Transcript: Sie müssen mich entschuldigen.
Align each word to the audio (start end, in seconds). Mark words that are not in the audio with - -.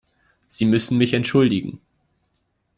Sie 0.47 0.65
müssen 0.65 0.97
mich 0.97 1.13
entschuldigen. 1.13 1.79